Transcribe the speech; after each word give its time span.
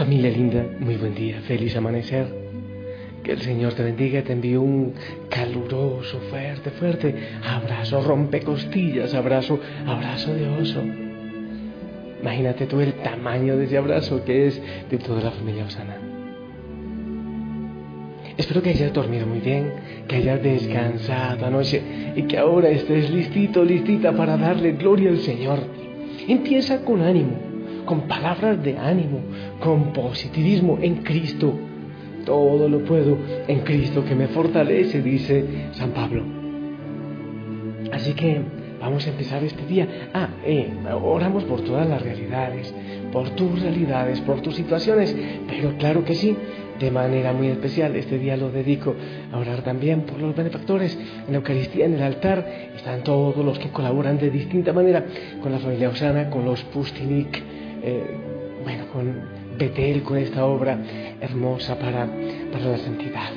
Familia 0.00 0.30
linda, 0.30 0.64
muy 0.78 0.96
buen 0.96 1.14
día, 1.14 1.42
feliz 1.42 1.76
amanecer. 1.76 2.26
Que 3.22 3.32
el 3.32 3.42
Señor 3.42 3.74
te 3.74 3.82
bendiga, 3.82 4.22
te 4.22 4.32
envío 4.32 4.62
un 4.62 4.94
caluroso, 5.28 6.20
fuerte, 6.30 6.70
fuerte 6.70 7.14
abrazo, 7.44 8.00
rompe 8.00 8.40
costillas, 8.40 9.12
abrazo, 9.12 9.60
abrazo 9.86 10.32
de 10.32 10.48
oso. 10.48 10.82
Imagínate 12.18 12.64
tú 12.64 12.80
el 12.80 12.94
tamaño 12.94 13.58
de 13.58 13.66
ese 13.66 13.76
abrazo 13.76 14.24
que 14.24 14.46
es 14.46 14.62
de 14.90 14.96
toda 14.96 15.20
la 15.20 15.32
familia 15.32 15.66
Osana. 15.66 15.98
Espero 18.38 18.62
que 18.62 18.70
hayas 18.70 18.94
dormido 18.94 19.26
muy 19.26 19.40
bien, 19.40 19.70
que 20.08 20.16
hayas 20.16 20.42
descansado 20.42 21.44
anoche 21.44 21.82
y 22.16 22.22
que 22.22 22.38
ahora 22.38 22.70
estés 22.70 23.10
listito, 23.10 23.62
listita 23.62 24.12
para 24.12 24.38
darle 24.38 24.72
gloria 24.72 25.10
al 25.10 25.18
Señor. 25.18 25.58
Empieza 26.26 26.86
con 26.86 27.02
ánimo 27.02 27.49
con 27.84 28.02
palabras 28.02 28.62
de 28.62 28.78
ánimo, 28.78 29.20
con 29.60 29.92
positivismo 29.92 30.78
en 30.80 30.96
Cristo. 31.02 31.52
Todo 32.24 32.68
lo 32.68 32.84
puedo 32.84 33.16
en 33.48 33.60
Cristo 33.60 34.04
que 34.04 34.14
me 34.14 34.28
fortalece, 34.28 35.02
dice 35.02 35.68
San 35.72 35.90
Pablo. 35.90 36.24
Así 37.92 38.12
que 38.14 38.40
vamos 38.80 39.06
a 39.06 39.10
empezar 39.10 39.42
este 39.44 39.66
día. 39.66 40.10
Ah, 40.14 40.28
eh, 40.44 40.70
oramos 41.02 41.44
por 41.44 41.62
todas 41.62 41.88
las 41.88 42.02
realidades, 42.02 42.72
por 43.12 43.30
tus 43.30 43.60
realidades, 43.60 44.20
por 44.20 44.40
tus 44.40 44.54
situaciones, 44.54 45.14
pero 45.48 45.76
claro 45.76 46.04
que 46.04 46.14
sí, 46.14 46.36
de 46.78 46.90
manera 46.90 47.32
muy 47.32 47.48
especial. 47.48 47.94
Este 47.94 48.18
día 48.18 48.36
lo 48.36 48.50
dedico 48.50 48.94
a 49.32 49.38
orar 49.38 49.62
también 49.62 50.02
por 50.02 50.18
los 50.18 50.34
benefactores. 50.34 50.98
En 51.26 51.32
la 51.32 51.38
Eucaristía, 51.38 51.86
en 51.86 51.94
el 51.94 52.02
altar, 52.02 52.46
están 52.74 53.04
todos 53.04 53.44
los 53.44 53.58
que 53.58 53.68
colaboran 53.68 54.18
de 54.18 54.30
distinta 54.30 54.72
manera 54.72 55.04
con 55.42 55.52
la 55.52 55.58
familia 55.58 55.90
Osana, 55.90 56.30
con 56.30 56.44
los 56.44 56.62
Pustinik, 56.64 57.42
eh, 57.82 58.16
bueno, 58.62 58.86
con 58.92 59.14
Betel, 59.58 60.02
con 60.02 60.18
esta 60.18 60.44
obra 60.44 60.78
hermosa 61.20 61.78
para, 61.78 62.08
para 62.52 62.64
la 62.64 62.78
santidad. 62.78 63.30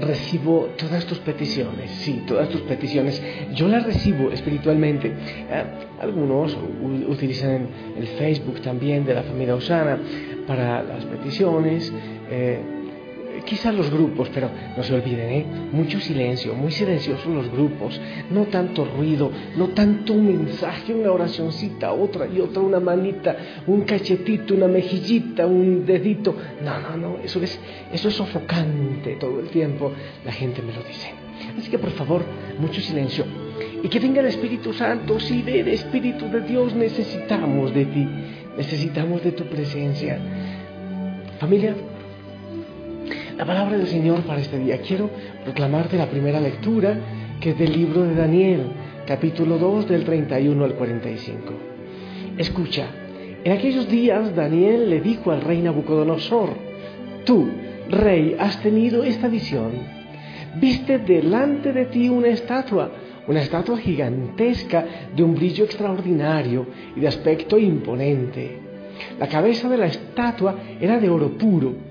Recibo 0.00 0.68
todas 0.76 1.04
tus 1.06 1.18
peticiones, 1.18 1.90
sí, 2.02 2.22
todas 2.26 2.48
tus 2.48 2.60
peticiones. 2.62 3.20
Yo 3.54 3.66
las 3.66 3.84
recibo 3.84 4.30
espiritualmente. 4.30 5.08
Eh, 5.08 5.64
algunos 6.00 6.56
utilizan 7.08 7.66
el 7.96 8.06
Facebook 8.06 8.60
también 8.60 9.04
de 9.04 9.14
la 9.14 9.24
familia 9.24 9.56
Osana 9.56 9.98
para 10.46 10.82
las 10.82 11.04
peticiones. 11.04 11.92
Eh, 12.30 12.77
quizás 13.44 13.74
los 13.74 13.90
grupos, 13.90 14.30
pero 14.32 14.50
no 14.76 14.82
se 14.82 14.94
olviden, 14.94 15.30
¿eh? 15.30 15.46
mucho 15.72 16.00
silencio, 16.00 16.54
muy 16.54 16.70
silenciosos 16.70 17.26
los 17.26 17.50
grupos, 17.50 18.00
no 18.30 18.46
tanto 18.46 18.84
ruido, 18.84 19.30
no 19.56 19.68
tanto 19.68 20.12
un 20.12 20.26
mensaje, 20.26 20.94
una 20.94 21.12
oracioncita, 21.12 21.92
otra 21.92 22.26
y 22.26 22.40
otra, 22.40 22.62
una 22.62 22.80
manita, 22.80 23.36
un 23.66 23.82
cachetito, 23.82 24.54
una 24.54 24.68
mejillita, 24.68 25.46
un 25.46 25.84
dedito. 25.84 26.34
No, 26.62 26.80
no, 26.80 26.96
no, 26.96 27.16
eso 27.22 27.42
es, 27.42 27.58
eso 27.92 28.08
es 28.08 28.14
sofocante 28.14 29.16
todo 29.16 29.40
el 29.40 29.48
tiempo, 29.48 29.92
la 30.24 30.32
gente 30.32 30.62
me 30.62 30.72
lo 30.72 30.82
dice. 30.82 31.12
Así 31.58 31.70
que 31.70 31.78
por 31.78 31.90
favor, 31.90 32.22
mucho 32.58 32.80
silencio. 32.80 33.24
Y 33.82 33.88
que 33.88 34.00
venga 34.00 34.20
el 34.20 34.26
Espíritu 34.26 34.72
Santo, 34.72 35.20
sí, 35.20 35.42
del 35.42 35.68
Espíritu 35.68 36.28
de 36.28 36.40
Dios 36.40 36.74
necesitamos 36.74 37.72
de 37.74 37.84
ti, 37.86 38.08
necesitamos 38.56 39.22
de 39.22 39.32
tu 39.32 39.44
presencia. 39.44 40.18
Familia, 41.38 41.74
la 43.38 43.46
palabra 43.46 43.78
del 43.78 43.86
Señor 43.86 44.22
para 44.22 44.40
este 44.40 44.58
día. 44.58 44.78
Quiero 44.78 45.08
proclamarte 45.44 45.96
la 45.96 46.10
primera 46.10 46.40
lectura, 46.40 46.98
que 47.40 47.50
es 47.50 47.58
del 47.58 47.72
libro 47.72 48.02
de 48.02 48.16
Daniel, 48.16 48.62
capítulo 49.06 49.58
2, 49.58 49.88
del 49.88 50.04
31 50.04 50.64
al 50.64 50.74
45. 50.74 51.54
Escucha, 52.36 52.86
en 53.44 53.52
aquellos 53.52 53.88
días 53.88 54.34
Daniel 54.34 54.90
le 54.90 55.00
dijo 55.00 55.30
al 55.30 55.42
rey 55.42 55.62
Nabucodonosor, 55.62 56.50
tú, 57.24 57.48
rey, 57.88 58.34
has 58.40 58.60
tenido 58.60 59.04
esta 59.04 59.28
visión. 59.28 59.70
Viste 60.56 60.98
delante 60.98 61.72
de 61.72 61.84
ti 61.84 62.08
una 62.08 62.28
estatua, 62.28 62.90
una 63.28 63.40
estatua 63.40 63.78
gigantesca 63.78 64.84
de 65.14 65.22
un 65.22 65.36
brillo 65.36 65.64
extraordinario 65.64 66.66
y 66.96 67.00
de 67.00 67.06
aspecto 67.06 67.56
imponente. 67.56 68.58
La 69.20 69.28
cabeza 69.28 69.68
de 69.68 69.78
la 69.78 69.86
estatua 69.86 70.56
era 70.80 70.98
de 70.98 71.08
oro 71.08 71.38
puro 71.38 71.87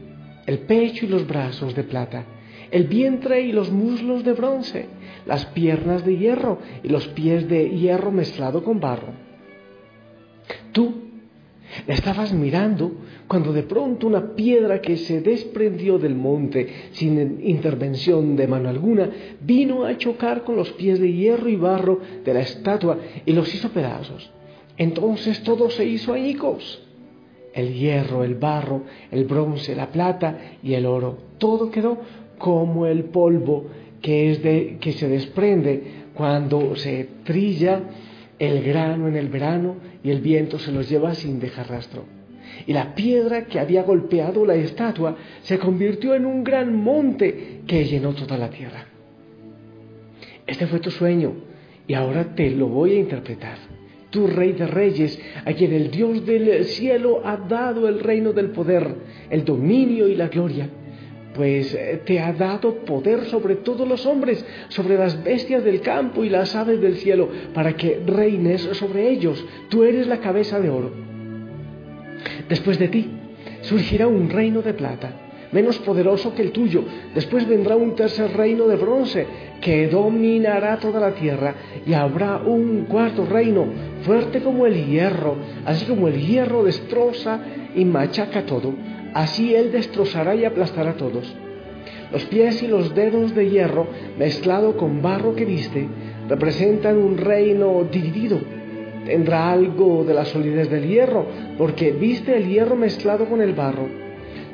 el 0.48 0.60
pecho 0.60 1.06
y 1.06 1.10
los 1.10 1.28
brazos 1.28 1.76
de 1.76 1.84
plata, 1.84 2.26
el 2.72 2.86
vientre 2.86 3.42
y 3.42 3.52
los 3.52 3.70
muslos 3.70 4.24
de 4.24 4.34
bronce, 4.34 4.88
las 5.26 5.46
piernas 5.48 6.04
de 6.06 6.18
hierro 6.18 6.60
y 6.84 6.90
los 6.90 7.08
pies 7.10 7.48
de 7.48 7.70
hierro 7.70 8.12
mezclado 8.12 8.64
con 8.64 8.80
barro. 8.80 9.14
Tú 10.72 11.04
la 11.86 11.94
estabas 11.94 12.34
mirando 12.34 12.94
cuando 13.28 13.52
de 13.52 13.64
pronto 13.64 14.08
una 14.08 14.36
piedra 14.36 14.82
que 14.82 14.96
se 14.96 15.20
desprendió 15.20 16.00
del 16.00 16.16
monte 16.16 16.68
sin 16.92 17.42
intervención 17.46 18.38
de 18.38 18.48
mano 18.48 18.70
alguna 18.70 19.10
vino 19.42 19.84
a 19.84 19.98
chocar 19.98 20.44
con 20.44 20.56
los 20.56 20.72
pies 20.74 21.00
de 21.00 21.12
hierro 21.12 21.50
y 21.50 21.58
barro 21.58 22.00
de 22.24 22.34
la 22.34 22.40
estatua 22.40 22.98
y 23.26 23.34
los 23.34 23.54
hizo 23.54 23.70
pedazos. 23.70 24.32
Entonces 24.78 25.44
todo 25.44 25.70
se 25.70 25.84
hizo 25.86 26.14
añicos 26.14 26.87
el 27.58 27.74
hierro, 27.74 28.24
el 28.24 28.36
barro, 28.36 28.84
el 29.12 29.26
bronce, 29.26 29.76
la 29.76 29.88
plata 29.88 30.38
y 30.62 30.76
el 30.76 30.86
oro. 30.86 31.18
Todo 31.40 31.72
quedó 31.72 31.98
como 32.38 32.86
el 32.86 33.06
polvo 33.06 33.66
que, 34.02 34.32
es 34.32 34.44
de, 34.44 34.78
que 34.80 34.94
se 34.94 35.10
desprende 35.10 36.06
cuando 36.14 36.76
se 36.76 37.10
trilla 37.24 37.82
el 38.38 38.62
grano 38.62 39.08
en 39.08 39.16
el 39.16 39.30
verano 39.30 39.76
y 40.04 40.12
el 40.12 40.22
viento 40.22 40.60
se 40.60 40.72
los 40.72 40.88
lleva 40.88 41.16
sin 41.16 41.40
dejar 41.40 41.70
rastro. 41.70 42.06
Y 42.68 42.74
la 42.74 42.94
piedra 42.94 43.46
que 43.46 43.60
había 43.60 43.82
golpeado 43.82 44.46
la 44.46 44.56
estatua 44.56 45.16
se 45.42 45.58
convirtió 45.58 46.14
en 46.14 46.26
un 46.28 46.44
gran 46.44 46.76
monte 46.76 47.62
que 47.66 47.86
llenó 47.86 48.14
toda 48.14 48.38
la 48.38 48.50
tierra. 48.50 48.86
Este 50.46 50.68
fue 50.68 50.80
tu 50.80 50.92
sueño 50.92 51.34
y 51.88 51.96
ahora 51.96 52.36
te 52.36 52.52
lo 52.52 52.68
voy 52.68 52.92
a 52.92 53.00
interpretar 53.00 53.77
tu 54.18 54.26
Rey 54.26 54.54
de 54.54 54.66
Reyes, 54.66 55.20
a 55.46 55.54
quien 55.54 55.74
el 55.74 55.92
Dios 55.92 56.26
del 56.26 56.66
cielo 56.66 57.22
ha 57.24 57.38
dado 57.38 57.88
el 57.88 58.00
reino 58.00 58.34
del 58.34 58.50
poder, 58.50 58.96
el 59.30 59.46
dominio 59.46 60.08
y 60.08 60.16
la 60.16 60.28
gloria, 60.28 60.68
pues 61.36 61.72
eh, 61.76 62.02
te 62.04 62.20
ha 62.20 62.34
dado 62.34 62.78
poder 62.78 63.26
sobre 63.26 63.58
todos 63.58 63.88
los 63.88 64.08
hombres, 64.08 64.44
sobre 64.70 64.98
las 64.98 65.24
bestias 65.24 65.64
del 65.64 65.82
campo 65.82 66.24
y 66.24 66.30
las 66.30 66.56
aves 66.56 66.82
del 66.82 66.96
cielo, 66.96 67.30
para 67.54 67.74
que 67.74 68.02
reines 68.08 68.64
sobre 68.74 69.08
ellos. 69.08 69.46
Tú 69.70 69.84
eres 69.84 70.08
la 70.08 70.18
cabeza 70.18 70.60
de 70.60 70.72
oro. 70.72 70.92
Después 72.50 72.80
de 72.80 72.88
ti 72.88 73.12
surgirá 73.62 74.08
un 74.08 74.32
reino 74.32 74.64
de 74.64 74.74
plata 74.74 75.27
menos 75.52 75.78
poderoso 75.80 76.34
que 76.34 76.42
el 76.42 76.52
tuyo. 76.52 76.84
Después 77.14 77.48
vendrá 77.48 77.76
un 77.76 77.96
tercer 77.96 78.36
reino 78.36 78.68
de 78.68 78.76
bronce 78.76 79.26
que 79.62 79.88
dominará 79.88 80.78
toda 80.78 81.00
la 81.00 81.14
tierra 81.14 81.56
y 81.86 81.94
habrá 81.94 82.38
un 82.38 82.86
cuarto 82.86 83.26
reino 83.26 83.66
fuerte 84.04 84.42
como 84.42 84.66
el 84.66 84.86
hierro, 84.86 85.36
así 85.66 85.86
como 85.86 86.08
el 86.08 86.20
hierro 86.20 86.64
destroza 86.64 87.40
y 87.76 87.86
machaca 87.86 88.46
todo, 88.46 88.74
así 89.14 89.56
él 89.56 89.72
destrozará 89.72 90.36
y 90.36 90.46
aplastará 90.46 90.92
a 90.92 90.98
todos. 90.98 91.34
Los 92.12 92.24
pies 92.26 92.64
y 92.64 92.68
los 92.68 92.96
dedos 92.96 93.36
de 93.36 93.50
hierro 93.50 93.88
mezclado 94.18 94.78
con 94.78 95.02
barro 95.02 95.36
que 95.36 95.46
viste 95.46 95.88
representan 96.30 96.98
un 96.98 97.18
reino 97.18 97.86
dividido. 97.92 98.40
Tendrá 99.06 99.52
algo 99.52 100.04
de 100.06 100.14
la 100.14 100.26
solidez 100.26 100.70
del 100.70 100.88
hierro, 100.88 101.26
porque 101.58 101.92
viste 101.92 102.36
el 102.36 102.48
hierro 102.48 102.76
mezclado 102.76 103.26
con 103.26 103.42
el 103.42 103.54
barro 103.54 104.07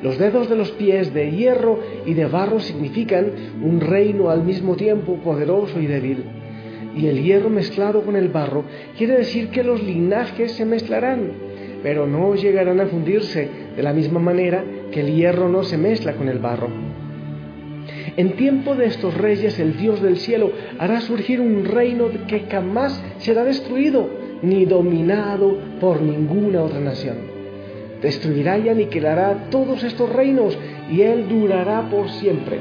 los 0.03 0.17
dedos 0.17 0.50
de 0.50 0.57
los 0.57 0.69
pies 0.71 1.13
de 1.13 1.31
hierro 1.31 1.79
y 2.05 2.13
de 2.13 2.25
barro 2.25 2.59
significan 2.59 3.31
un 3.63 3.79
reino 3.79 4.29
al 4.29 4.44
mismo 4.44 4.75
tiempo 4.75 5.15
poderoso 5.23 5.79
y 5.79 5.88
débil. 5.88 6.25
Y 6.94 7.07
el 7.07 7.23
hierro 7.23 7.50
mezclado 7.50 8.01
con 8.01 8.17
el 8.17 8.27
barro 8.27 8.65
quiere 8.97 9.17
decir 9.17 9.47
que 9.47 9.63
los 9.63 9.81
linajes 9.81 10.51
se 10.51 10.65
mezclarán, 10.65 11.31
pero 11.81 12.05
no 12.05 12.35
llegarán 12.35 12.81
a 12.81 12.88
fundirse 12.88 13.47
de 13.77 13.81
la 13.81 13.94
misma 13.94 14.19
manera 14.19 14.65
que 14.91 15.00
el 15.00 15.15
hierro 15.15 15.47
no 15.47 15.63
se 15.63 15.77
mezcla 15.77 16.13
con 16.15 16.27
el 16.27 16.39
barro. 16.39 16.67
En 18.17 18.33
tiempo 18.33 18.75
de 18.75 18.88
estos 18.88 19.17
reyes, 19.17 19.57
el 19.57 19.77
Dios 19.77 20.01
del 20.01 20.17
cielo 20.17 20.51
hará 20.79 21.00
surgir 21.00 21.39
un 21.39 21.63
reino 21.63 22.09
que 22.27 22.41
jamás 22.41 23.01
será 23.19 23.45
destruido 23.45 24.09
ni 24.41 24.65
dominado 24.65 25.57
por 25.79 26.01
ninguna 26.01 26.61
otra 26.61 26.81
nación. 26.81 27.32
Destruirá 28.03 28.59
y 28.59 28.69
aniquilará 28.69 29.47
todos 29.50 29.81
estos 29.83 30.11
reinos 30.11 30.57
y 30.91 31.01
Él 31.01 31.27
durará 31.29 31.89
por 31.89 32.09
siempre. 32.09 32.59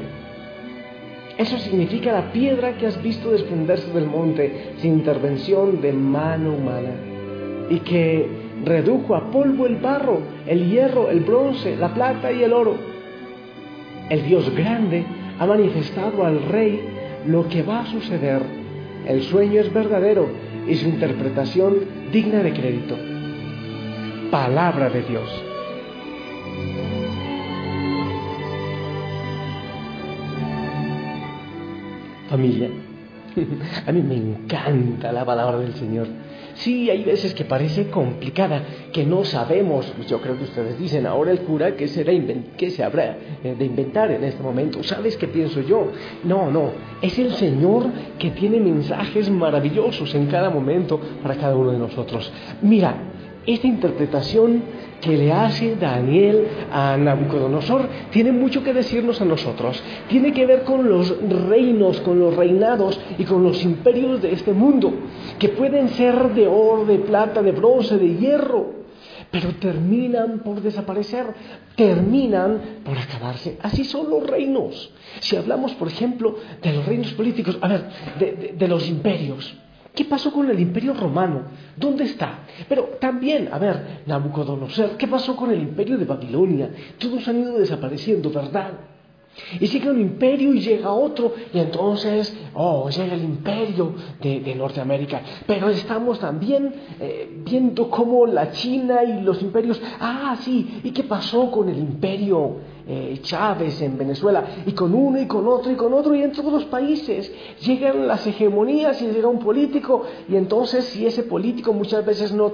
Eso 1.37 1.57
significa 1.57 2.13
la 2.13 2.31
piedra 2.31 2.77
que 2.77 2.87
has 2.87 3.01
visto 3.03 3.31
desprenderse 3.31 3.91
del 3.91 4.05
monte 4.05 4.73
sin 4.77 4.93
intervención 4.93 5.81
de 5.81 5.91
mano 5.91 6.53
humana 6.53 6.91
y 7.69 7.79
que 7.79 8.27
redujo 8.63 9.15
a 9.15 9.31
polvo 9.31 9.65
el 9.65 9.75
barro, 9.77 10.21
el 10.47 10.69
hierro, 10.69 11.09
el 11.09 11.19
bronce, 11.19 11.75
la 11.75 11.93
plata 11.93 12.31
y 12.31 12.43
el 12.43 12.53
oro. 12.53 12.75
El 14.09 14.25
Dios 14.25 14.55
grande 14.55 15.03
ha 15.39 15.45
manifestado 15.45 16.25
al 16.25 16.41
rey 16.43 16.79
lo 17.27 17.49
que 17.49 17.63
va 17.63 17.81
a 17.81 17.85
suceder. 17.87 18.41
El 19.07 19.23
sueño 19.23 19.59
es 19.59 19.73
verdadero 19.73 20.27
y 20.67 20.75
su 20.75 20.87
interpretación 20.87 21.75
digna 22.13 22.43
de 22.43 22.53
crédito. 22.53 23.12
Palabra 24.33 24.89
de 24.89 25.03
Dios. 25.03 25.29
Familia, 32.27 32.69
a 33.85 33.91
mí 33.91 34.01
me 34.01 34.15
encanta 34.15 35.11
la 35.11 35.23
palabra 35.23 35.59
del 35.59 35.75
Señor. 35.75 36.07
Sí, 36.55 36.89
hay 36.89 37.03
veces 37.03 37.35
que 37.35 37.45
parece 37.45 37.91
complicada, 37.91 38.63
que 38.91 39.05
no 39.05 39.23
sabemos, 39.23 39.93
pues 39.95 40.07
yo 40.07 40.19
creo 40.19 40.35
que 40.35 40.45
ustedes 40.45 40.79
dicen, 40.79 41.05
ahora 41.05 41.29
el 41.29 41.41
cura, 41.41 41.75
¿qué, 41.75 41.87
será 41.87 42.11
qué 42.57 42.71
se 42.71 42.83
habrá 42.83 43.15
eh, 43.43 43.55
de 43.55 43.65
inventar 43.65 44.09
en 44.09 44.23
este 44.23 44.41
momento? 44.41 44.81
¿Sabes 44.81 45.15
qué 45.15 45.27
pienso 45.27 45.61
yo? 45.61 45.91
No, 46.23 46.49
no, 46.49 46.71
es 47.03 47.19
el 47.19 47.33
Señor 47.33 47.85
que 48.17 48.31
tiene 48.31 48.59
mensajes 48.59 49.29
maravillosos 49.29 50.15
en 50.15 50.25
cada 50.25 50.49
momento 50.49 50.99
para 51.21 51.35
cada 51.35 51.55
uno 51.55 51.71
de 51.71 51.77
nosotros. 51.77 52.33
Mira, 52.63 53.12
esta 53.45 53.67
interpretación 53.67 54.63
que 55.01 55.17
le 55.17 55.33
hace 55.33 55.75
Daniel 55.75 56.47
a 56.71 56.95
Nabucodonosor 56.95 57.89
tiene 58.11 58.31
mucho 58.31 58.63
que 58.63 58.73
decirnos 58.73 59.19
a 59.21 59.25
nosotros. 59.25 59.83
Tiene 60.07 60.31
que 60.31 60.45
ver 60.45 60.63
con 60.63 60.89
los 60.89 61.13
reinos, 61.47 61.99
con 62.01 62.19
los 62.19 62.35
reinados 62.35 62.99
y 63.17 63.25
con 63.25 63.43
los 63.43 63.63
imperios 63.63 64.21
de 64.21 64.31
este 64.31 64.53
mundo, 64.53 64.93
que 65.39 65.49
pueden 65.49 65.89
ser 65.89 66.33
de 66.33 66.47
oro, 66.47 66.85
de 66.85 66.99
plata, 66.99 67.41
de 67.41 67.51
bronce, 67.51 67.97
de 67.97 68.15
hierro, 68.15 68.83
pero 69.29 69.49
terminan 69.59 70.39
por 70.39 70.61
desaparecer, 70.61 71.25
terminan 71.75 72.61
por 72.85 72.97
acabarse. 72.97 73.57
Así 73.61 73.83
son 73.83 74.09
los 74.09 74.25
reinos. 74.25 74.91
Si 75.19 75.35
hablamos, 75.35 75.73
por 75.73 75.89
ejemplo, 75.89 76.37
de 76.61 76.73
los 76.73 76.85
reinos 76.85 77.11
políticos, 77.13 77.57
a 77.59 77.67
ver, 77.67 77.83
de, 78.19 78.55
de 78.57 78.67
los 78.67 78.87
imperios. 78.87 79.53
¿Qué 79.93 80.05
pasó 80.05 80.31
con 80.33 80.49
el 80.49 80.59
imperio 80.59 80.93
romano? 80.93 81.43
¿Dónde 81.75 82.05
está? 82.05 82.39
Pero 82.67 82.97
también, 82.99 83.49
a 83.51 83.59
ver, 83.59 84.01
Nabucodonosor, 84.07 84.97
¿qué 84.97 85.07
pasó 85.07 85.35
con 85.35 85.51
el 85.51 85.61
imperio 85.61 85.97
de 85.99 86.05
Babilonia? 86.05 86.69
Todos 86.97 87.27
han 87.27 87.41
ido 87.41 87.59
desapareciendo, 87.59 88.31
¿verdad? 88.31 88.71
Y 89.59 89.67
sigue 89.67 89.89
un 89.89 89.99
imperio 89.99 90.53
y 90.53 90.59
llega 90.59 90.91
otro, 90.91 91.33
y 91.53 91.59
entonces, 91.59 92.35
oh, 92.53 92.89
llega 92.89 93.15
el 93.15 93.23
imperio 93.23 93.93
de, 94.21 94.53
Norteamérica. 94.55 95.21
Pero 95.47 95.69
estamos 95.69 96.19
también 96.19 96.73
eh, 96.99 97.41
viendo 97.43 97.89
cómo 97.89 98.27
la 98.27 98.51
China 98.51 99.03
y 99.03 99.21
los 99.21 99.41
imperios, 99.41 99.81
ah, 99.99 100.37
sí, 100.41 100.81
¿y 100.83 100.91
qué 100.91 101.03
pasó 101.03 101.49
con 101.49 101.67
el 101.67 101.79
imperio 101.79 102.57
eh, 102.87 103.19
Chávez 103.23 103.81
en 103.81 103.97
Venezuela? 103.97 104.43
Y 104.67 104.73
con 104.73 104.93
uno 104.93 105.19
y 105.19 105.25
con 105.25 105.47
otro 105.47 105.71
y 105.71 105.75
con 105.75 105.93
otro, 105.93 106.13
y 106.13 106.21
en 106.21 106.31
todos 106.31 106.53
los 106.53 106.65
países 106.65 107.33
llegan 107.61 108.07
las 108.07 108.25
hegemonías 108.27 109.01
y 109.01 109.07
llega 109.07 109.27
un 109.27 109.39
político, 109.39 110.03
y 110.29 110.35
entonces 110.35 110.85
si 110.85 111.07
ese 111.07 111.23
político 111.23 111.73
muchas 111.73 112.05
veces 112.05 112.31
no 112.31 112.51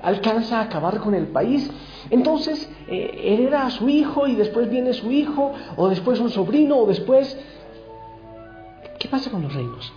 alcanza 0.00 0.60
a 0.60 0.62
acabar 0.62 1.00
con 1.00 1.14
el 1.14 1.26
país, 1.26 1.68
entonces 2.08 2.70
eh, 2.88 3.20
hereda 3.22 3.66
a 3.66 3.70
su 3.70 3.88
hijo 3.88 4.26
y 4.26 4.34
después 4.34 4.70
viene 4.70 4.92
su 4.92 5.10
hijo, 5.10 5.52
o 5.76 5.88
después 5.88 6.20
un 6.20 6.30
sobrino, 6.30 6.78
o 6.78 6.86
después... 6.86 7.38
¿Qué 8.98 9.08
pasa 9.08 9.30
con 9.30 9.42
los 9.42 9.52
reinos? 9.52 9.92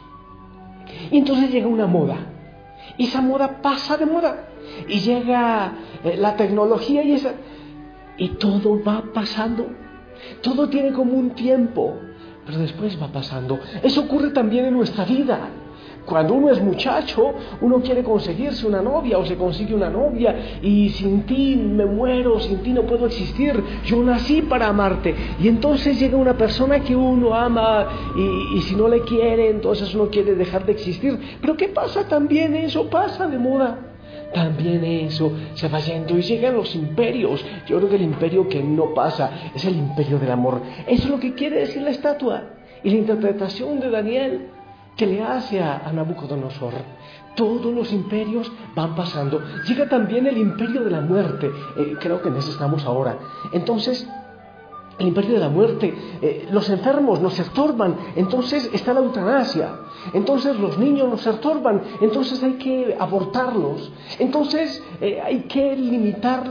Y 1.12 1.18
entonces 1.18 1.52
llega 1.52 1.68
una 1.68 1.88
moda. 1.88 2.18
Y 2.98 3.06
esa 3.06 3.22
moda 3.22 3.62
pasa 3.62 3.98
de 3.98 4.06
moda. 4.06 4.48
Y 4.88 5.00
llega 5.00 5.74
eh, 6.04 6.18
la 6.18 6.36
tecnología 6.36 7.04
y 7.04 7.14
esa... 7.14 7.34
Y 8.18 8.30
todo 8.30 8.84
va 8.84 9.04
pasando. 9.14 9.68
Todo 10.42 10.70
tiene 10.70 10.92
como 10.92 11.14
un 11.14 11.32
tiempo. 11.32 11.96
Pero 12.46 12.60
después 12.60 13.02
va 13.02 13.08
pasando. 13.08 13.60
Eso 13.82 14.02
ocurre 14.02 14.32
también 14.32 14.66
en 14.66 14.74
nuestra 14.74 15.06
vida. 15.06 15.50
Cuando 16.06 16.34
uno 16.34 16.50
es 16.50 16.62
muchacho, 16.62 17.34
uno 17.62 17.82
quiere 17.82 18.04
conseguirse 18.04 18.68
una 18.68 18.82
novia 18.82 19.18
o 19.18 19.26
se 19.26 19.38
consigue 19.38 19.74
una 19.74 19.90
novia 19.90 20.60
y 20.62 20.90
sin 20.90 21.24
ti 21.24 21.56
me 21.56 21.86
muero, 21.86 22.40
sin 22.40 22.58
ti 22.60 22.72
no 22.72 22.84
puedo 22.84 23.06
existir, 23.06 23.64
yo 23.86 24.04
nací 24.04 24.42
para 24.42 24.68
amarte. 24.68 25.16
Y 25.42 25.48
entonces 25.48 25.98
llega 26.00 26.18
una 26.18 26.38
persona 26.38 26.82
que 26.82 26.96
uno 26.96 27.34
ama 27.34 27.88
y, 28.56 28.62
si 28.62 28.76
no 28.76 28.88
le 28.88 29.02
quiere, 29.02 29.50
entonces 29.50 29.94
uno 29.96 30.10
quiere 30.10 30.36
dejar 30.36 30.66
de 30.66 30.74
existir. 30.74 31.18
Pero 31.40 31.56
¿qué 31.56 31.70
pasa 31.70 32.08
también? 32.08 32.56
Eso 32.56 32.90
pasa 32.90 33.28
de 33.28 33.38
moda. 33.38 33.80
También 34.34 34.84
eso 34.84 35.32
se 35.54 35.70
va 35.70 35.80
yendo 35.80 36.18
y 36.18 36.22
llegan 36.22 36.56
los 36.56 36.76
imperios. 36.76 37.46
Yo 37.68 37.78
creo 37.78 37.90
que 37.90 37.96
el 37.96 38.02
imperio 38.02 38.48
que 38.50 38.62
no 38.62 38.94
pasa 38.94 39.52
es 39.56 39.64
el 39.64 39.76
imperio 39.76 40.20
del 40.20 40.32
amor. 40.32 40.62
Eso 40.88 41.04
es 41.04 41.10
lo 41.10 41.20
que 41.20 41.34
quiere 41.34 41.60
decir 41.60 41.82
la 41.82 41.92
estatua 41.92 42.44
y 42.84 42.90
la 42.90 42.98
interpretación 42.98 43.80
de 43.80 43.90
Daniel 43.90 44.50
que 44.96 45.08
le 45.08 45.24
hace 45.24 45.62
a, 45.62 45.92
Nabucodonosor. 45.94 46.74
Todos 47.36 47.74
los 47.74 47.92
imperios 47.92 48.52
van 48.76 48.96
pasando. 48.96 49.42
Llega 49.68 49.90
también 49.90 50.28
el 50.28 50.38
imperio 50.38 50.84
de 50.84 50.92
la 50.92 51.02
muerte. 51.02 51.52
Eh, 51.78 51.98
creo 52.00 52.22
que 52.22 52.30
estamos 52.48 52.86
ahora. 52.86 53.18
Entonces, 53.52 54.08
el 55.00 55.08
imperio 55.08 55.34
de 55.34 55.40
la 55.40 55.50
muerte, 55.50 55.94
eh, 56.22 56.48
los 56.52 56.70
enfermos 56.70 57.20
nos 57.20 57.40
estorban, 57.40 57.96
entonces 58.16 58.70
está 58.74 58.94
la 58.94 59.00
eutanasia, 59.00 59.76
entonces 60.14 60.60
los 60.60 60.78
niños 60.78 61.10
nos 61.10 61.26
estorban, 61.26 61.82
entonces 62.02 62.42
hay 62.44 62.54
que 62.54 62.96
abortarlos, 63.00 63.92
entonces 64.20 64.84
eh, 65.02 65.20
hay 65.22 65.42
que 65.42 65.76
limitar 65.76 66.50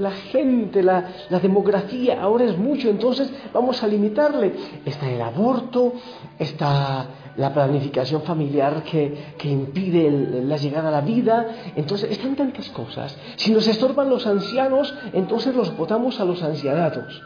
la 0.00 0.10
gente, 0.10 0.82
la, 0.82 1.04
demografía, 1.42 2.20
ahora 2.20 2.44
es 2.44 2.58
mucho, 2.58 2.88
entonces 2.88 3.30
vamos 3.52 3.82
a 3.82 3.86
limitarle. 3.86 4.52
Está 4.84 5.10
el 5.10 5.20
aborto, 5.20 5.92
está 6.38 7.06
la 7.36 7.52
planificación 7.52 8.22
familiar 8.22 8.82
que, 8.82 9.38
impide 9.44 10.10
la 10.42 10.56
llegada 10.56 10.88
a 10.88 10.92
la 10.92 11.00
vida. 11.00 11.72
Entonces, 11.76 12.10
están 12.10 12.36
tantas 12.36 12.68
cosas. 12.70 13.16
Si 13.36 13.52
nos 13.52 13.66
estorban 13.66 14.08
los 14.08 14.26
ancianos, 14.26 14.94
entonces 15.12 15.54
los 15.54 15.76
votamos 15.76 16.20
a 16.20 16.24
los 16.24 16.42
ancianatos. 16.42 17.22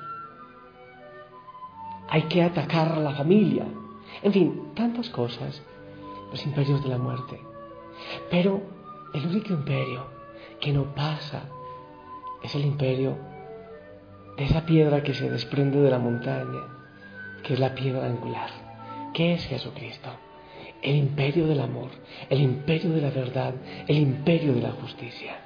Hay 2.15 2.23
que 2.29 2.45
atacar 2.45 2.93
a 2.93 3.01
la 3.01 3.11
familia. 3.11 3.67
En 4.23 4.33
fin, 4.33 4.71
tantas 4.77 5.11
cosas. 5.11 5.61
Los 6.31 6.47
imperios 6.47 6.81
de 6.85 6.89
la 6.89 6.97
muerte. 6.97 7.41
Pero 8.31 8.63
el 9.13 9.27
único 9.27 9.53
imperio 9.53 10.07
que 10.61 10.73
no 10.73 10.95
pasa 10.95 11.49
es 12.41 12.55
el 12.55 12.67
imperio 12.67 13.17
de 14.37 14.45
esa 14.45 14.65
piedra 14.65 15.03
que 15.03 15.13
se 15.13 15.29
desprende 15.29 15.81
de 15.81 15.91
la 15.91 15.99
montaña, 15.99 16.61
que 17.43 17.55
es 17.55 17.59
la 17.59 17.75
piedra 17.75 18.07
angular. 18.07 18.51
¿Qué 19.13 19.35
es 19.35 19.45
Jesucristo? 19.47 20.11
El 20.83 20.95
imperio 20.95 21.49
del 21.49 21.59
amor, 21.59 21.91
el 22.31 22.41
imperio 22.41 22.91
de 22.91 23.01
la 23.01 23.11
verdad, 23.11 23.55
el 23.89 23.99
imperio 23.99 24.55
de 24.55 24.63
la 24.63 24.71
justicia. 24.71 25.37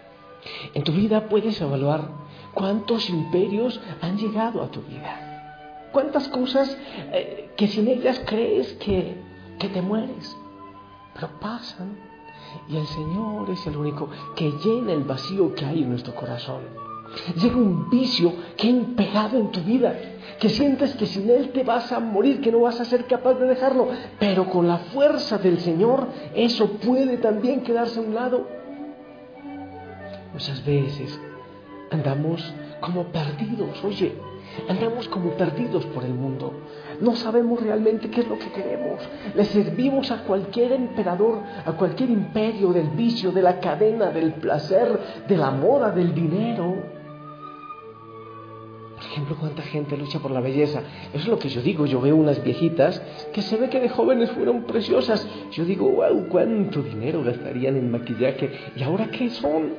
En 0.75 0.85
tu 0.85 0.93
vida 0.93 1.31
puedes 1.31 1.59
evaluar 1.63 2.11
cuántos 2.53 3.09
imperios 3.09 3.81
han 4.03 4.19
llegado 4.19 4.63
a 4.63 4.71
tu 4.71 4.83
vida. 4.83 5.28
Cuántas 5.92 6.28
cosas 6.28 6.76
eh, 7.12 7.50
que 7.57 7.66
sin 7.66 7.88
ellas 7.88 8.21
crees 8.26 8.73
que, 8.75 9.16
que 9.59 9.68
te 9.68 9.83
mueres, 9.83 10.37
pero 11.14 11.28
pasan. 11.40 11.97
Y 12.68 12.76
el 12.76 12.87
Señor 12.87 13.50
es 13.50 13.66
el 13.66 13.76
único 13.76 14.09
que 14.35 14.50
llena 14.64 14.92
el 14.92 15.04
vacío 15.04 15.54
que 15.54 15.64
hay 15.64 15.83
en 15.83 15.90
nuestro 15.90 16.14
corazón. 16.14 16.62
Llega 17.37 17.57
un 17.57 17.88
vicio 17.90 18.33
que 18.57 18.66
ha 18.66 18.71
impegado 18.71 19.38
en 19.38 19.50
tu 19.50 19.61
vida 19.61 19.99
que 20.38 20.49
sientes 20.49 20.95
que 20.95 21.07
sin 21.07 21.28
Él 21.30 21.50
te 21.50 21.64
vas 21.64 21.90
a 21.90 22.00
morir, 22.00 22.40
que 22.40 22.52
no 22.52 22.61
vas 22.61 22.80
a 22.80 22.85
ser 22.85 23.07
capaz 23.07 23.35
de 23.35 23.47
dejarlo, 23.47 23.88
pero 24.18 24.49
con 24.49 24.68
la 24.68 24.78
fuerza 24.78 25.38
del 25.38 25.59
Señor 25.61 26.09
eso 26.35 26.73
puede 26.73 27.18
también 27.18 27.62
quedarse 27.62 27.99
a 27.99 28.02
un 28.02 28.14
lado. 28.14 28.47
Muchas 30.33 30.64
veces 30.64 31.18
andamos 31.90 32.54
como 32.80 33.04
perdidos, 33.07 33.83
oye, 33.83 34.14
andamos 34.69 35.09
como 35.09 35.33
perdidos 35.33 35.85
por 35.87 36.05
el 36.05 36.15
mundo. 36.15 36.53
No 37.00 37.15
sabemos 37.15 37.62
realmente 37.62 38.11
qué 38.11 38.23
es 38.23 38.29
lo 38.29 38.38
que 38.38 38.50
queremos. 38.50 39.00
Le 39.35 39.45
servimos 39.45 40.11
a 40.11 40.25
cualquier 40.25 40.73
emperador, 40.73 41.43
a 41.65 41.73
cualquier 41.73 42.11
imperio 42.11 42.73
del 42.73 42.88
vicio, 42.91 43.31
de 43.31 43.43
la 43.43 43.61
cadena, 43.61 44.11
del 44.11 44.35
placer, 44.35 44.99
de 45.29 45.37
la 45.37 45.50
moda, 45.50 45.91
del 45.91 46.15
dinero 46.15 46.77
Por 48.97 49.05
ejemplo, 49.05 49.37
cuánta 49.38 49.62
gente 49.62 49.97
lucha 49.97 50.19
por 50.19 50.33
la 50.33 50.41
belleza. 50.41 50.83
Eso 51.12 51.23
es 51.23 51.29
lo 51.29 51.38
que 51.38 51.49
yo 51.49 51.62
digo. 51.62 51.87
Yo 51.87 52.00
veo 52.00 52.17
unas 52.17 52.43
viejitas 52.43 53.00
que 53.33 53.43
se 53.43 53.57
ve 53.57 53.71
que 53.71 53.81
de 53.81 53.88
jóvenes 53.88 54.31
fueron 54.33 54.65
preciosas. 54.65 55.27
Yo 55.53 55.65
digo, 55.65 55.88
wow, 55.88 56.29
cuánto 56.29 56.83
dinero 56.83 57.23
gastarían 57.23 57.77
en 57.77 57.93
maquillaje. 57.93 58.50
¿Y 58.77 58.83
ahora 58.83 59.09
qué 59.11 59.31
son? 59.31 59.75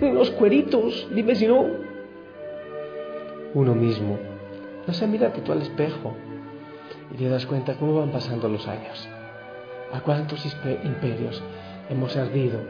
Unos 0.00 0.30
cueritos, 0.30 1.08
dime 1.14 1.34
si 1.34 1.46
no. 1.46 1.89
Uno 3.54 3.74
mismo. 3.74 4.18
No 4.86 4.94
se 4.94 5.06
mira 5.06 5.32
tú 5.32 5.52
al 5.52 5.62
espejo 5.62 6.14
y 7.12 7.16
te 7.16 7.28
das 7.28 7.46
cuenta 7.46 7.74
cómo 7.74 7.98
van 7.98 8.10
pasando 8.10 8.48
los 8.48 8.66
años. 8.68 9.08
A 9.92 10.00
cuántos 10.00 10.44
imperios 10.84 11.42
hemos 11.88 12.16
ardido. 12.16 12.60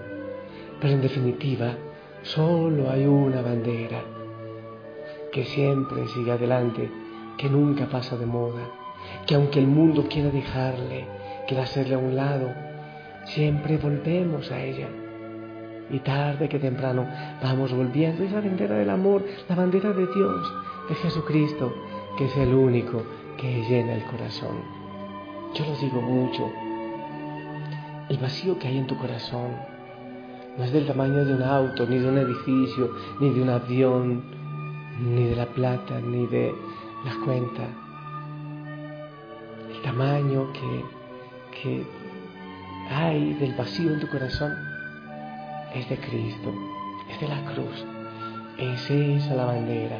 Pero 0.80 0.94
en 0.94 1.02
definitiva, 1.02 1.75
solo 2.22 2.90
hay 2.90 3.04
una 3.04 3.42
bandera 3.42 4.02
que 5.32 5.44
siempre 5.44 6.08
sigue 6.08 6.32
adelante, 6.32 6.90
que 7.37 7.49
nunca 7.49 7.87
pasa 7.87 8.16
de 8.16 8.26
moda, 8.26 8.62
que 9.26 9.34
aunque 9.34 9.58
el 9.58 9.66
mundo 9.66 10.06
quiera 10.08 10.30
dejarle, 10.30 11.04
quiera 11.46 11.64
hacerle 11.64 11.94
a 11.94 11.99
un 11.99 12.16
lado, 12.16 12.52
siempre 13.26 13.76
volvemos 13.76 14.50
a 14.50 14.62
ella. 14.62 14.88
Y 15.90 15.99
tarde 16.00 16.49
que 16.49 16.59
temprano 16.59 17.06
vamos 17.42 17.73
volviendo. 17.73 18.23
Es 18.23 18.32
la 18.32 18.40
bandera 18.40 18.76
del 18.76 18.90
amor, 18.90 19.25
la 19.49 19.56
bandera 19.56 19.92
de 19.92 20.06
Dios, 20.06 20.54
de 20.88 20.94
Jesucristo, 20.94 21.73
que 22.16 22.26
es 22.26 22.37
el 22.37 22.54
único 22.54 23.02
que 23.37 23.64
llena 23.68 23.94
el 23.94 24.04
corazón. 24.04 24.56
Yo 25.54 25.64
lo 25.66 25.76
digo 25.76 26.00
mucho. 26.00 26.49
El 28.09 28.18
vacío 28.18 28.59
que 28.59 28.68
hay 28.68 28.78
en 28.78 28.87
tu 28.87 28.97
corazón 28.97 29.56
no 30.56 30.64
es 30.64 30.73
del 30.73 30.87
tamaño 30.87 31.25
de 31.25 31.35
un 31.35 31.42
auto, 31.42 31.87
ni 31.87 31.99
de 31.99 32.09
un 32.09 32.18
edificio, 32.18 32.90
ni 33.20 33.30
de 33.30 33.42
un 33.42 33.50
avión, 33.50 34.23
ni 35.00 35.25
de 35.25 35.37
la 35.37 35.47
plata, 35.47 36.00
ni 36.00 36.26
de 36.26 36.52
la 37.04 37.25
cuenta. 37.25 37.62
El 39.75 39.82
tamaño 39.82 40.52
que 40.52 41.85
hay 42.90 43.35
del 43.35 43.54
vacío 43.54 43.92
en 43.92 44.00
tu 44.00 44.09
corazón 44.09 44.70
es 45.75 45.89
de 45.89 45.97
Cristo, 45.99 46.53
es 47.11 47.21
de 47.21 47.29
la 47.29 47.43
cruz. 47.53 47.85
Es 48.59 48.91
esa 48.91 49.35
la 49.35 49.47
bandera 49.47 49.99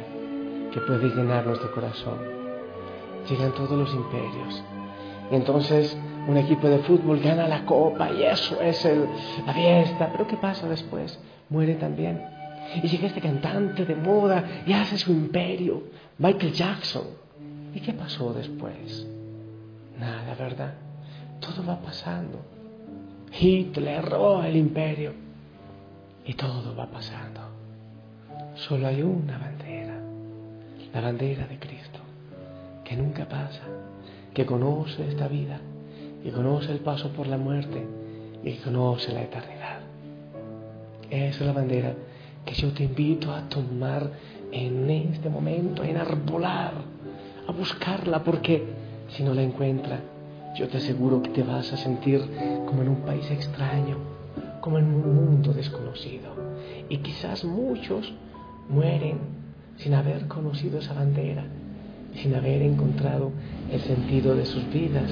que 0.73 0.79
puede 0.81 1.09
llenar 1.09 1.45
nuestro 1.45 1.71
corazón. 1.71 2.19
Llegan 3.29 3.53
todos 3.53 3.71
los 3.71 3.93
imperios. 3.93 4.63
Y 5.31 5.35
entonces 5.35 5.97
un 6.27 6.37
equipo 6.37 6.67
de 6.69 6.79
fútbol 6.79 7.19
gana 7.19 7.47
la 7.47 7.65
copa 7.65 8.11
y 8.11 8.23
eso 8.23 8.61
es 8.61 8.87
la 9.45 9.53
fiesta. 9.53 10.09
Pero 10.11 10.27
¿qué 10.27 10.37
pasa 10.37 10.67
después? 10.67 11.19
Muere 11.49 11.75
también. 11.75 12.21
Y 12.75 12.87
llega 12.87 13.07
este 13.07 13.21
cantante 13.21 13.85
de 13.85 13.95
moda 13.95 14.63
y 14.65 14.73
hace 14.73 14.97
su 14.97 15.11
imperio, 15.11 15.83
Michael 16.17 16.53
Jackson. 16.53 17.03
¿Y 17.73 17.79
qué 17.79 17.93
pasó 17.93 18.33
después? 18.33 19.07
Nada, 19.99 20.35
¿verdad? 20.35 20.73
Todo 21.39 21.65
va 21.65 21.79
pasando. 21.79 22.39
Hitler 23.37 24.05
roba 24.05 24.47
el 24.47 24.57
imperio. 24.57 25.13
Y 26.25 26.33
todo 26.33 26.75
va 26.75 26.87
pasando. 26.87 27.41
Solo 28.55 28.87
hay 28.87 29.01
una 29.01 29.37
bandera. 29.37 29.99
La 30.93 31.01
bandera 31.01 31.47
de 31.47 31.59
Cristo. 31.59 31.99
Que 32.83 32.95
nunca 32.95 33.27
pasa. 33.27 33.63
Que 34.33 34.45
conoce 34.45 35.07
esta 35.07 35.27
vida. 35.27 35.59
Que 36.23 36.31
conoce 36.31 36.71
el 36.71 36.79
paso 36.79 37.09
por 37.09 37.27
la 37.27 37.37
muerte. 37.37 37.85
Y 38.43 38.53
que 38.53 38.63
conoce 38.63 39.11
la 39.11 39.23
eternidad. 39.23 39.79
Esa 41.09 41.39
es 41.39 41.41
la 41.41 41.53
bandera 41.53 41.93
que 42.45 42.55
yo 42.55 42.71
te 42.71 42.83
invito 42.83 43.33
a 43.33 43.47
tomar 43.49 44.09
en 44.51 44.89
este 44.89 45.29
momento, 45.29 45.83
a 45.83 45.87
enarbolar, 45.87 46.73
a 47.47 47.51
buscarla, 47.51 48.23
porque 48.23 48.63
si 49.09 49.23
no 49.23 49.33
la 49.33 49.41
encuentras, 49.41 49.99
yo 50.55 50.67
te 50.67 50.77
aseguro 50.77 51.21
que 51.21 51.29
te 51.29 51.43
vas 51.43 51.71
a 51.71 51.77
sentir 51.77 52.21
como 52.65 52.81
en 52.81 52.89
un 52.89 53.01
país 53.01 53.29
extraño, 53.31 53.97
como 54.61 54.77
en 54.77 54.85
un 54.85 55.15
mundo 55.15 55.53
desconocido. 55.53 56.33
Y 56.87 56.97
quizás 56.97 57.43
muchos 57.43 58.13
mueren 58.69 59.17
sin 59.77 59.93
haber 59.93 60.27
conocido 60.27 60.79
esa 60.79 60.93
bandera, 60.93 61.43
sin 62.15 62.35
haber 62.35 62.61
encontrado 62.61 63.31
el 63.71 63.81
sentido 63.81 64.35
de 64.35 64.45
sus 64.45 64.71
vidas. 64.71 65.11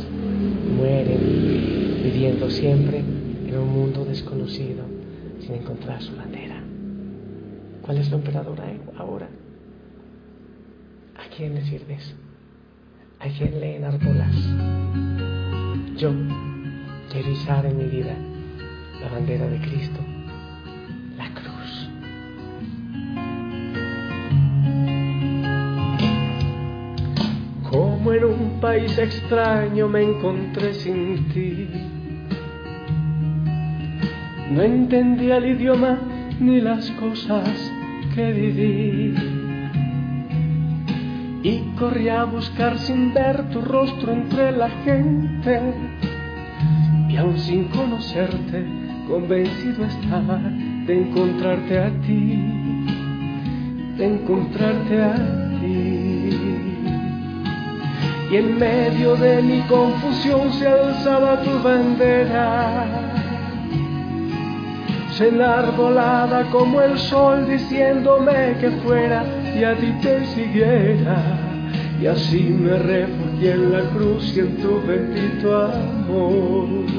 Mueren 0.77 2.01
viviendo 2.03 2.50
siempre 2.50 3.00
en 3.00 3.58
un 3.58 3.70
mundo 3.70 4.06
desconocido, 4.06 4.86
sin 5.41 5.56
encontrar 5.56 6.01
su 6.01 6.15
bandera. 6.15 6.63
¿Cuál 7.82 7.98
es 7.98 8.10
la 8.12 8.18
emperadora 8.18 8.65
ahora? 8.98 9.27
¿A 11.15 11.36
quién 11.36 11.56
le 11.56 11.65
sirves? 11.65 12.15
¿A 13.20 13.27
quién 13.27 13.60
le 13.60 13.77
enarbolas? 13.77 14.36
Yo 15.98 16.13
quiero 17.12 17.68
en 17.68 17.77
mi 17.77 17.86
vida 17.86 18.28
la 19.01 19.10
bandera 19.10 19.48
de 19.48 19.60
Cristo, 19.60 20.00
la 21.18 21.29
cruz. 21.29 21.89
Como 27.70 28.13
en 28.13 28.24
un 28.25 28.60
país 28.60 28.98
extraño 28.98 29.88
me 29.88 30.03
encontré 30.03 30.74
sin 30.74 31.29
ti. 31.29 31.68
No 34.51 34.63
entendía 34.63 35.38
el 35.38 35.46
idioma 35.46 36.00
ni 36.39 36.60
las 36.60 36.89
cosas 36.91 37.72
que 38.15 38.32
viví. 38.34 39.15
Y 41.44 41.60
corrí 41.77 42.10
a 42.10 42.25
buscar 42.25 42.77
sin 42.79 43.13
ver 43.13 43.50
tu 43.50 43.62
rostro 43.62 44.12
entre 44.12 44.51
la 44.51 44.70
gente. 44.84 45.62
Y 47.08 47.15
aún 47.15 47.38
sin 47.38 47.65
conocerte, 47.65 48.65
convencido 49.10 49.86
estaba 49.86 50.39
de 50.86 51.01
encontrarte 51.01 51.80
a 51.80 51.89
ti, 52.01 52.39
de 53.98 54.06
encontrarte 54.06 55.01
a 55.01 55.16
ti. 55.60 56.39
Y 58.32 58.36
en 58.36 58.60
medio 58.60 59.16
de 59.16 59.42
mi 59.42 59.62
confusión 59.62 60.54
se 60.54 60.68
alzaba 60.68 61.42
tu 61.42 61.63
bandera 61.63 63.10
enarbolada 65.22 66.46
como 66.51 66.82
el 66.82 66.98
sol 66.98 67.48
diciéndome 67.48 68.56
que 68.60 68.72
fuera 68.84 69.24
y 69.58 69.63
a 69.63 69.75
ti 69.75 69.92
te 70.01 70.25
siguiera. 70.28 71.18
Y 72.01 72.06
así 72.06 72.42
me 72.42 72.78
refugié 72.78 73.51
en 73.51 73.72
la 73.74 73.82
cruz 73.89 74.34
y 74.36 74.39
en 74.39 74.58
tu 74.58 74.82
bendito 74.88 75.66
amor. 75.66 76.99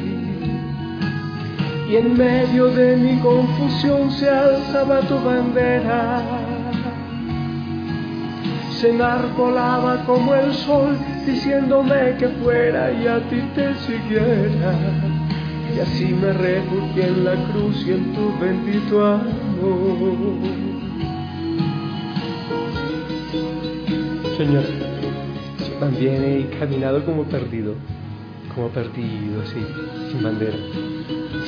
y 1.91 1.97
en 1.97 2.17
medio 2.17 2.67
de 2.67 2.95
mi 2.95 3.19
confusión 3.19 4.09
se 4.11 4.29
alzaba 4.29 5.01
tu 5.01 5.15
bandera. 5.19 6.23
Se 8.79 8.91
enarbolaba 8.91 10.05
como 10.05 10.33
el 10.33 10.53
sol 10.53 10.97
diciéndome 11.25 12.15
que 12.17 12.29
fuera 12.41 12.93
y 12.93 13.07
a 13.07 13.19
ti 13.29 13.41
te 13.55 13.75
siguiera. 13.75 14.73
Y 15.75 15.79
así 15.81 16.13
me 16.13 16.31
refugié 16.31 17.07
en 17.07 17.25
la 17.25 17.35
cruz 17.51 17.85
y 17.85 17.91
en 17.91 18.13
tu 18.13 18.39
bendito 18.39 19.05
amor. 19.05 20.39
Señor, 24.37 24.63
yo 25.59 25.73
también 25.81 26.23
he 26.23 26.57
caminado 26.57 27.03
como 27.03 27.23
perdido, 27.25 27.75
como 28.53 28.69
perdido, 28.69 29.45
sí, 29.45 29.65
sin 30.11 30.23
bandera 30.23 30.57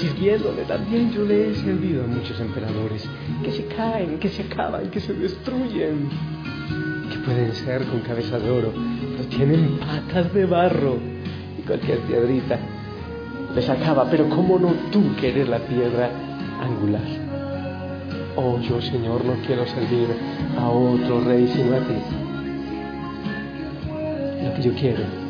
sirviéndole 0.03 0.63
también 0.63 1.11
yo 1.11 1.23
le 1.23 1.49
he 1.49 1.55
servido 1.55 2.03
a 2.03 2.07
muchos 2.07 2.39
emperadores 2.39 3.07
que 3.43 3.51
se 3.51 3.65
caen, 3.67 4.19
que 4.19 4.29
se 4.29 4.43
acaban, 4.43 4.89
que 4.89 4.99
se 4.99 5.13
destruyen. 5.13 6.09
que 7.09 7.17
pueden 7.19 7.53
ser 7.53 7.85
con 7.85 8.01
cabeza 8.01 8.39
de 8.39 8.49
oro, 8.49 8.73
pero 9.15 9.29
tienen 9.29 9.77
patas 9.79 10.33
de 10.33 10.45
barro 10.45 10.97
y 11.57 11.61
cualquier 11.61 11.99
piedrita 11.99 12.59
les 13.55 13.69
acaba, 13.69 14.09
pero 14.09 14.27
¿cómo 14.29 14.57
no 14.57 14.73
tú 14.91 15.15
que 15.19 15.29
eres 15.29 15.47
la 15.47 15.59
piedra 15.59 16.09
angular? 16.61 17.01
Oh, 18.35 18.59
yo 18.59 18.81
Señor 18.81 19.23
no 19.23 19.35
quiero 19.45 19.65
servir 19.67 20.07
a 20.57 20.69
otro 20.69 21.21
rey 21.21 21.47
sino 21.47 21.75
a 21.75 21.79
ti. 21.79 21.93
Lo 24.43 24.53
que 24.55 24.61
yo 24.63 24.73
quiero 24.73 25.22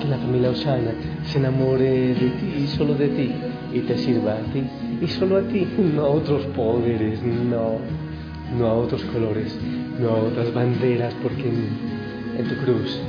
que 0.00 0.08
la 0.08 0.18
familia 0.18 0.50
Osana 0.50 0.92
se 1.24 1.38
enamore 1.38 2.14
de 2.14 2.30
ti 2.30 2.54
y 2.64 2.66
solo 2.66 2.94
de 2.94 3.08
ti 3.08 3.32
y 3.72 3.80
te 3.80 3.98
sirva 3.98 4.34
a 4.34 4.42
ti 4.52 4.64
y 5.00 5.06
solo 5.08 5.38
a 5.38 5.42
ti, 5.42 5.66
no 5.94 6.02
a 6.02 6.08
otros 6.08 6.44
poderes, 6.48 7.22
no, 7.22 7.78
no 8.58 8.66
a 8.66 8.74
otros 8.74 9.02
colores, 9.04 9.56
no 9.98 10.10
a 10.10 10.22
otras 10.22 10.52
banderas, 10.52 11.14
porque 11.22 11.48
en, 11.48 12.48
tu 12.48 12.54
cruz 12.56 13.00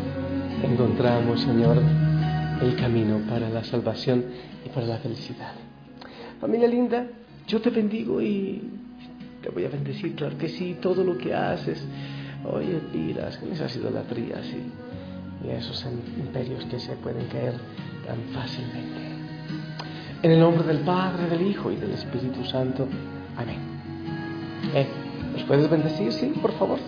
encontramos, 0.63 1.41
Señor, 1.41 1.81
el 2.61 2.75
camino 2.75 3.19
para 3.29 3.49
la 3.49 3.63
salvación 3.63 4.23
y 4.65 4.69
para 4.69 4.87
la 4.87 4.97
felicidad. 4.97 5.53
Familia 6.39 6.67
linda, 6.67 7.07
yo 7.47 7.59
te 7.59 7.69
bendigo 7.69 8.21
y 8.21 8.61
te 9.41 9.49
voy 9.49 9.65
a 9.65 9.69
bendecir, 9.69 10.15
claro 10.15 10.37
que 10.37 10.47
sí, 10.47 10.77
todo 10.81 11.03
lo 11.03 11.17
que 11.17 11.33
haces. 11.33 11.83
Oye, 12.43 12.79
pilas 12.91 13.37
con 13.37 13.51
esas 13.51 13.75
idolatrías 13.75 14.45
y, 15.43 15.47
y 15.47 15.51
esos 15.51 15.85
imperios 16.17 16.65
que 16.65 16.79
se 16.79 16.95
pueden 16.97 17.25
caer 17.27 17.53
tan 18.05 18.19
fácilmente. 18.33 19.01
En 20.23 20.31
el 20.31 20.39
nombre 20.39 20.63
del 20.63 20.79
Padre, 20.79 21.27
del 21.27 21.41
Hijo 21.41 21.71
y 21.71 21.75
del 21.75 21.91
Espíritu 21.91 22.43
Santo. 22.45 22.87
Amén. 23.35 23.59
Eh, 24.75 24.87
¿Nos 25.33 25.43
puedes 25.43 25.69
bendecir, 25.69 26.11
sí, 26.11 26.33
por 26.41 26.51
favor? 26.53 26.79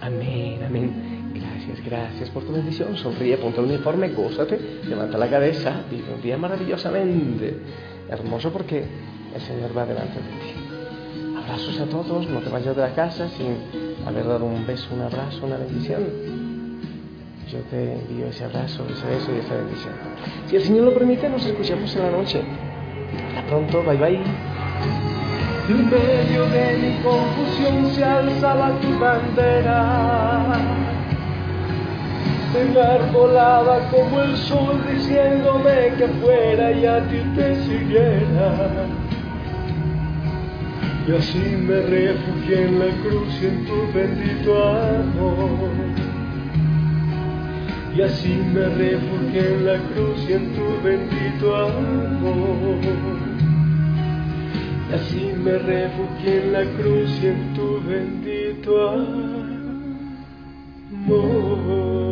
Amén, 0.00 0.60
amén. 0.64 1.32
Gracias, 1.34 1.84
gracias 1.84 2.30
por 2.30 2.44
tu 2.44 2.52
bendición. 2.52 2.96
Sonríe, 2.96 3.36
ponte 3.36 3.60
el 3.60 3.66
uniforme, 3.66 4.08
gózate, 4.08 4.80
levanta 4.88 5.18
la 5.18 5.28
cabeza, 5.28 5.82
vive 5.90 6.14
un 6.14 6.22
día 6.22 6.36
maravillosamente 6.38 7.58
hermoso 8.08 8.50
porque 8.50 8.84
el 9.34 9.40
Señor 9.40 9.76
va 9.76 9.86
delante 9.86 10.18
de 10.18 10.28
ti. 10.28 11.36
Abrazos 11.36 11.80
a 11.80 11.86
todos, 11.86 12.28
no 12.28 12.40
te 12.40 12.48
vayas 12.48 12.76
de 12.76 12.82
la 12.82 12.94
casa 12.94 13.28
sin 13.30 13.56
haber 14.06 14.26
dado 14.26 14.44
un 14.44 14.66
beso, 14.66 14.88
un 14.94 15.02
abrazo, 15.02 15.46
una 15.46 15.56
bendición. 15.56 16.02
Yo 17.50 17.58
te 17.70 17.94
envío 17.94 18.26
ese 18.26 18.44
abrazo, 18.44 18.84
ese 18.90 19.06
beso 19.06 19.34
y 19.34 19.38
esa 19.38 19.54
bendición. 19.54 19.92
Si 20.46 20.56
el 20.56 20.62
Señor 20.62 20.84
lo 20.84 20.94
permite, 20.94 21.28
nos 21.28 21.44
escuchamos 21.46 21.94
en 21.96 22.02
la 22.02 22.10
noche. 22.10 22.42
Hasta 23.28 23.46
pronto, 23.48 23.82
bye 23.82 23.96
bye. 23.96 24.20
En 25.68 25.90
medio 25.90 26.46
de 26.48 26.78
mi 26.78 27.02
confusión 27.02 27.90
se 27.94 28.04
alzaba 28.04 28.70
tu 28.80 28.98
bandera. 28.98 30.58
Enarbolaba 32.54 33.78
como 33.90 34.22
el 34.22 34.36
sol 34.36 34.82
diciéndome 34.90 35.92
que 35.98 36.08
fuera 36.22 36.72
y 36.72 36.86
a 36.86 37.06
ti 37.08 37.20
te 37.36 37.54
siguiera. 37.64 39.07
Y 41.08 41.10
así 41.10 41.38
me 41.38 41.80
refugié 41.80 42.64
en 42.66 42.78
la 42.80 42.90
cruz 43.00 43.40
y 43.40 43.46
en 43.46 43.64
tu 43.64 43.92
bendito 43.94 44.62
amor. 44.62 45.70
Y 47.96 48.02
así 48.02 48.34
me 48.52 48.68
refugié 48.68 49.54
en 49.54 49.64
la 49.64 49.78
cruz 49.88 50.28
y 50.28 50.32
en 50.34 50.52
tu 50.52 50.66
bendito 50.84 51.56
amor. 51.56 52.78
Y 54.90 54.92
así 54.92 55.32
me 55.34 55.56
refugié 55.56 56.42
en 56.42 56.52
la 56.52 56.64
cruz 56.76 57.10
y 57.22 57.26
en 57.28 57.54
tu 57.54 57.80
bendito 57.88 58.90
amor. 61.06 62.07